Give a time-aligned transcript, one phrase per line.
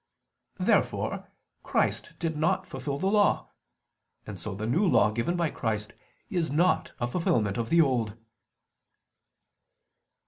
[0.59, 1.29] Therefore
[1.61, 3.51] Christ did not fulfil the Law:
[4.25, 5.93] and so the New Law given by Christ
[6.27, 8.17] is not a fulfilment of the Old.